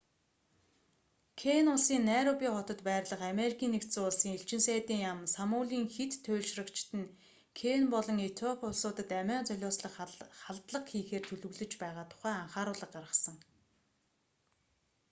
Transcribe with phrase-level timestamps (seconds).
[1.39, 7.13] кени улсын найроби хотод байрлах америкийн нэгдсэн улсын элчин сайдын яам сомалийн хэт туйлшрагчид нь
[7.59, 9.93] кени болон этиоп улсуудад амиа золиослох
[10.43, 13.35] халдлага хийхээр төлөвлөж байгаа тухай анхааруулга гаргасан